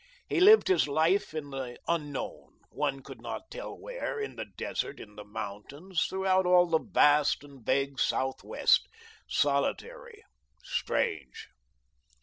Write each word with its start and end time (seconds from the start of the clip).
He 0.27 0.39
lived 0.39 0.67
his 0.67 0.87
life 0.87 1.31
in 1.35 1.51
the 1.51 1.77
unknown, 1.87 2.57
one 2.71 3.03
could 3.03 3.21
not 3.21 3.51
tell 3.51 3.77
where 3.79 4.19
in 4.19 4.35
the 4.35 4.47
desert, 4.57 4.99
in 4.99 5.15
the 5.15 5.23
mountains, 5.23 6.07
throughout 6.09 6.47
all 6.47 6.65
the 6.65 6.79
vast 6.83 7.43
and 7.43 7.63
vague 7.63 7.99
South 7.99 8.43
west, 8.43 8.87
solitary, 9.27 10.23
strange. 10.63 11.49